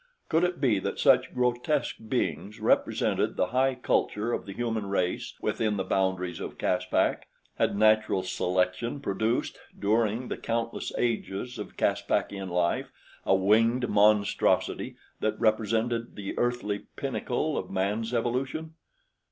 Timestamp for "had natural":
7.59-8.23